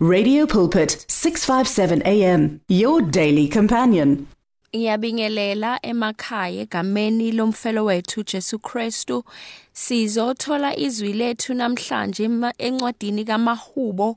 [0.00, 4.28] Radio Pulpit 657 AM your daily companion.
[4.72, 9.24] Iyabingelela emakhaya egameni lomfelo wethu Jesu Kristu
[9.72, 14.16] sizothola izwi lethu namhlanje encwadini kaMahubo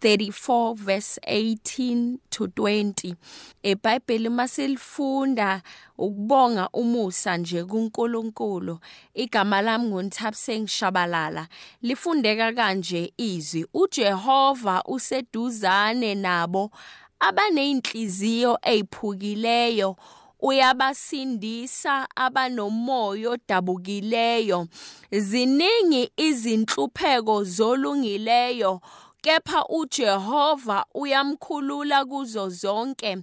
[0.00, 3.14] 34 verse 18 to 20
[3.62, 5.62] eBhayibheli masilifunda
[5.98, 8.78] ukubonga umusa nje kuNkulunkulu.
[9.14, 11.48] Igama lami nguNthapse ngishabalala
[11.82, 16.70] lifundeka kanje izwi uJehova useduzane nabo
[17.20, 19.96] abaneyinhliziyo eziphukileyo
[20.40, 24.68] uyabasindisa abanomoya odabukileyo.
[25.12, 28.80] Ziningi izinhlupheko zolungileyo.
[29.22, 33.18] Kepha uJehova uyamkhulula kuzo zonke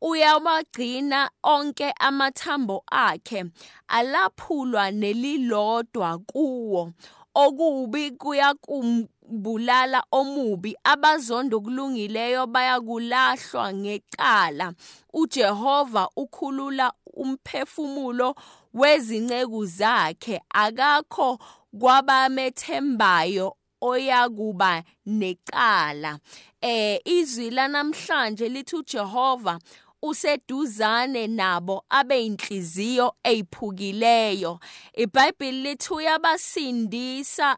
[0.00, 3.44] uyawagcina onke amathambo akhe
[3.88, 6.92] alaphulwa nelilodwa kuwo
[7.34, 14.72] okubi kuyakumbulala omubi abazondo kulungileyo bayakulahlwa ngecala.
[15.12, 18.34] uJehova ukhulula umphefumulo
[18.74, 21.38] wezinceku zakhe akakho
[21.80, 26.18] kwabamethembayo oyakuba necala.
[26.62, 29.58] Eh izwi lanamhlanje lithi uJehova
[30.02, 34.60] useduzane nabo abeyinhliziyo eziphukileyo
[34.94, 37.56] iBhayibheli lithi uyabasindisa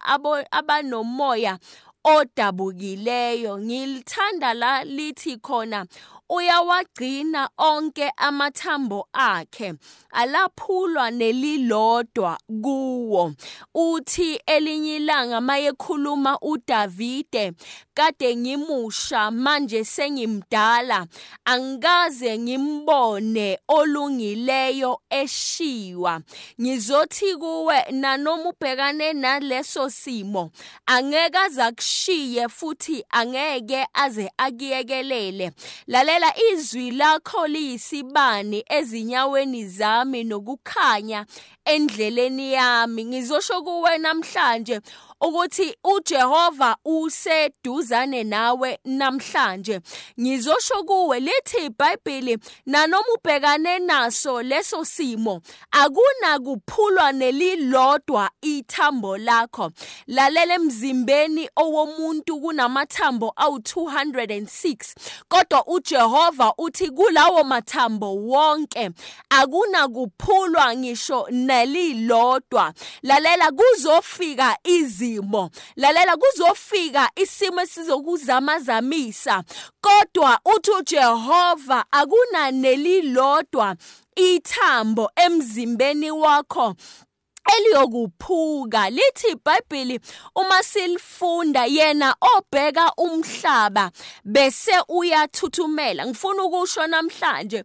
[0.51, 1.59] abanomoya
[2.05, 3.59] odabukileyo.
[3.59, 5.86] Ngilithanda la lithi khona
[6.36, 9.75] uyawagcina onke amathambo akhe
[10.11, 13.33] alaphulwa nelilodwa kuwo.
[13.74, 17.52] Uthi elinye ilanga mayekhuluma uDavide
[17.95, 21.07] kade ngimusha manje sengimdala.
[21.45, 26.20] Angikaze ngimbone olungileyo eshiwa.
[26.61, 30.51] Ngizothi kuwe nanoma ubhekane naleso simo
[30.87, 35.53] angeke azakushiye futhi angeke aze akiyekelele
[35.87, 41.27] lalela izwi lakho liyisibani ezinyaweni zami nokukhanya
[41.65, 43.05] endleleni yami.
[43.05, 44.81] Ngizosho kuwe namhlanje
[45.20, 46.77] ukuthi uJehova
[47.83, 49.81] useduzane nawe namhlanje.
[50.20, 59.70] Ngizosho kuwe lithi iBhayibheli nanoma ubhekane naso leso simo akuna kuphulwa nelilodwa ithambo lakho.
[60.07, 64.95] Lalela emzimbeni owomuntu kunamathambo awu206
[65.29, 68.91] kodwa uJehova uthi kulawo mathambo wonke
[69.31, 72.73] akuna kuphulwa ngisho nelilodwa.
[73.03, 79.42] Lalela kuzofika izimo lalela kuzofika isimo esizokuzamazamisa
[79.80, 83.77] kodwa uthi uJehova akunanelilodwa
[84.16, 86.74] ithambo emzimbeni wakho.
[87.58, 88.91] Eliyokuphuka.
[88.91, 90.01] Lithi iBhayibheli
[90.35, 93.91] uma silifunda yena obheka umhlaba
[94.25, 96.07] bese uyathuthumela.
[96.07, 97.64] Ngifuna ukusho namhlanje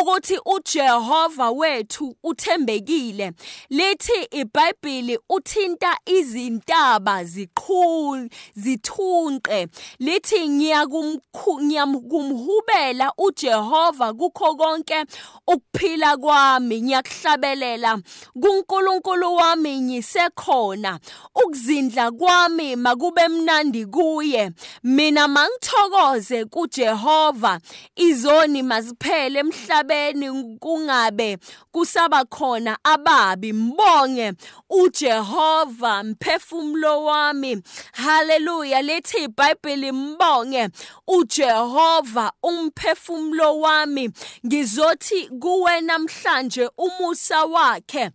[0.00, 3.32] ukuthi uJehova wethu uthembekile.
[3.70, 9.68] Lithi iBhayibheli uthinta izintaba ziqhul zithunqe.
[9.98, 15.04] Lithi ngiyakumhubela uJehova kukho konke
[15.46, 16.82] ukuphila kwami.
[16.82, 17.98] Ngiyakuhlabelela
[18.40, 20.98] kuNkulunkulu uNkulunkulu wami ngisekhona.
[21.34, 24.50] Ukuzindla kwami makube mnandi kuye.
[24.82, 27.60] Mina mangithokoze kuJehova.
[27.96, 31.38] Izoni maziphele emhlabeni kungabe
[31.72, 33.52] kusaba khona ababi.
[33.52, 34.32] Mbonge
[34.70, 37.62] uJehova mphefumulo wami.
[37.92, 40.68] Haleluya lethi iBhayibheli mbonge
[41.06, 44.10] uJehova umphefumulo wami.
[44.46, 48.10] Ngizothi kuwe namhlanje umusa wakhe.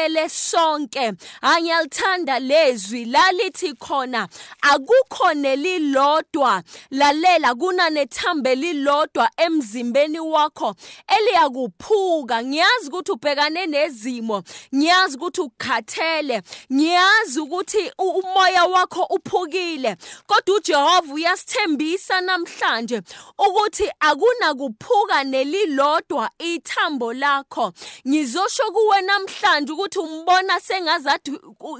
[0.00, 1.12] Usanele sonke.
[1.42, 3.04] Angiyalithanda lezwi.
[3.04, 4.28] Lalithi khona
[4.62, 6.62] akukho nelilodwa.
[6.90, 10.74] Lalela kunanethambe lilodwa emzimbeni wakho
[11.08, 12.44] eliyakuphuka.
[12.44, 14.42] Ngiyazi ukuthi ubhekane nezimo.
[14.74, 19.96] Ngiyazi ukuthi ukhathele ngiyazi ukuthi umoya wakho uphukile.
[20.26, 23.02] Kodwa uJehova uyasithembisa namhlanje
[23.38, 27.72] ukuthi akuna kuphuka nelilodwa ithambo lakho.
[28.08, 31.32] Ngizosho kuwe namhlanje ukuthi umbona sengazathi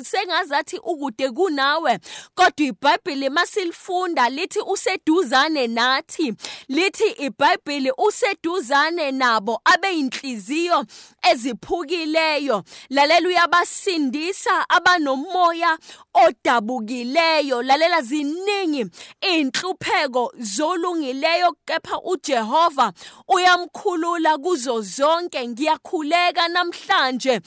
[0.03, 1.99] sengazathi ukude kunawe
[2.35, 6.35] kodwa iBhayibheli masilifunda lithi useduzane nathi
[6.69, 10.85] lithi iBhayibheli useduzane nabo abeyinhliziyo
[11.31, 12.65] eziphukileyo.
[12.91, 15.79] Lalela uyabasindisa abanomoya
[16.15, 18.87] odabukileyo lalela ziningi
[19.21, 22.93] inhlupheko zolungileyo kepha uJehova
[23.29, 25.49] uyamkhulula kuzo zonke.
[25.49, 27.41] Ngiyakhuleka namhlanje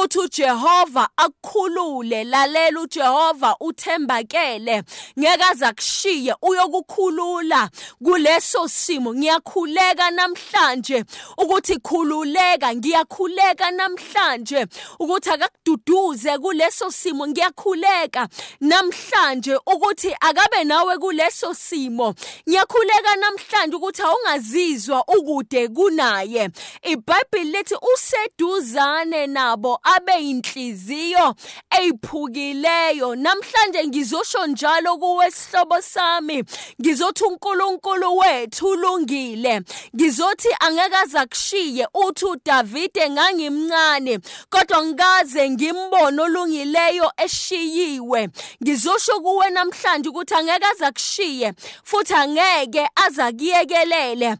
[0.00, 4.82] uthi uJehova akukhulule lalela uJehova uthembakele
[5.18, 7.68] ngeke azakushiye uyokukhulula
[8.04, 9.14] kuleso simo.
[9.14, 11.04] Ngiyakhuleka namhlanje
[11.38, 14.66] ukuthi khululeka ngiyakhuleka namhlanje
[14.98, 17.26] ukuthi akakududuze kuleso simo.
[17.28, 18.28] Ngiyakhuleka
[18.60, 22.14] namhlanje ukuthi akabe nawe kuleso simo.
[22.48, 26.50] Ngiyakhuleka namhlanje ukuthi awungazizwa ukude kunaye.
[26.82, 31.34] iBhayibheli lithi useduzane nabo abe inhliziyo
[31.78, 33.14] eyiphukileyo.
[33.16, 36.44] Namhlanje ngizosho njalo kuwe sihlobo sami.
[36.80, 39.62] Ngizothi uNkulunkulu wethu ulungile.
[39.96, 44.18] Ngizothi angeke azakushiye uthi uDavide ngangimncane
[44.50, 48.28] kodwa ngikaze ngimbone olungileyo eshiyiwe.
[48.62, 51.52] Ngizosho kuwe namhlanje ukuthi angeke azakushiye
[51.84, 54.36] futhi angeke azakuyekelele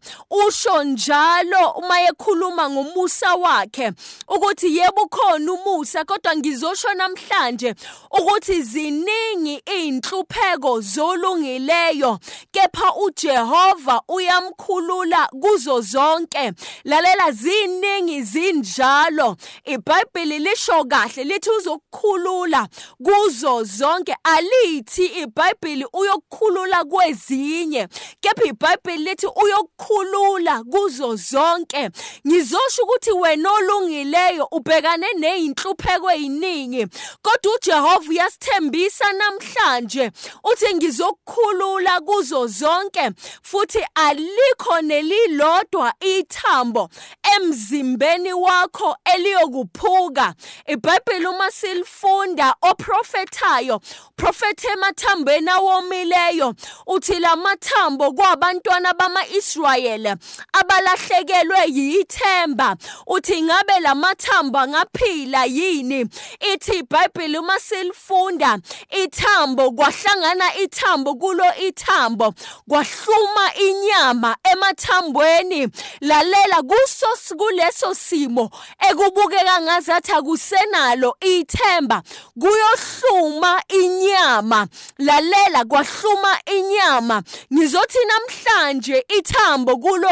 [0.47, 3.91] usho njalo uma ekhuluma ngomusa wakhe
[4.27, 7.75] ukuthi yebo khona umusa kodwa ngizosho namhlanje
[8.19, 12.19] ukuthi ziningi izinhlupheko zolungileyo
[12.51, 16.53] kepha uJehova uyamkhulula kuzo zonke.
[16.83, 19.35] Lalela ziningi zinjalo.
[19.65, 22.67] iBhayibheli lisho kahle lithi uzokukhulula
[23.03, 24.15] kuzo zonke.
[24.23, 27.87] Alithi iBhayibheli uyokukhulula kwezinye
[28.21, 30.40] kepha iBhayibheli lithi uyokukhulula
[30.71, 31.89] kuzo zonke
[32.27, 36.87] ngizosho ukuthi wena olungileyo ubhekane nezinhlupheko eziningi
[37.21, 40.11] kodwa uJehova uyasithembisa namhlanje
[40.43, 43.11] uthi ngizokukhulula kuzo zonke
[43.43, 46.89] futhi alikho nelilodwa ithambo
[47.35, 50.33] emzimbeni wakho eliyokuphuka.
[50.67, 53.81] iBhayibheli uma silifunda oprofetayo
[54.15, 56.53] prophet emathambeni awomileyo
[56.87, 60.15] uthi lamathambo kwabantwana bamaIsrayeli
[60.53, 62.75] abalahlekelwe yithemba.
[63.07, 66.05] Uthi ngabe lamathambo angaphila yini?
[66.53, 68.57] Ithi iBhayibheli uma silifunda
[69.03, 72.33] ithambo kwahlangana ithambo kulo ithambo
[72.69, 75.67] kwahluma inyama emathambweni.
[76.01, 78.49] Lalela kuso kuleso simo
[78.89, 82.01] ekubukeka ngazathi akusenalo ithemba.
[82.39, 84.67] Kuyohluma inyama
[84.97, 87.23] lalela kwahluma inyama.
[87.53, 90.09] Ngizothi namhlanje ithambo kulo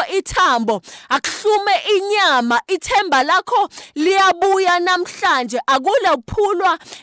[1.09, 5.59] akuhlume inyama ithemba lakho liyabuya namhlanje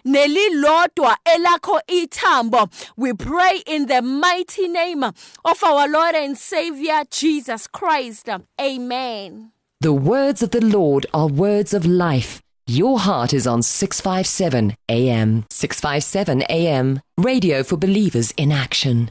[0.05, 5.03] nelilodwa elakho ithambo we pray in the mighty name
[5.45, 8.29] of our Lord and Savior Jesus Christ
[8.61, 12.41] amen The words of the Lord are words of life.
[12.67, 15.45] Your heart is on 657 AM.
[15.51, 17.01] 657 AM.
[17.19, 19.11] Radio for believers in action.